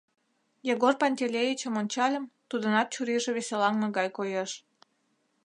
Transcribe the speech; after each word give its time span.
Егор 0.73 0.93
Пантелеичым 1.01 1.73
ончальым, 1.81 2.25
тудынат 2.49 2.87
чурийже 2.93 3.31
веселаҥме 3.37 3.87
гай 3.97 4.07
коеш. 4.17 4.51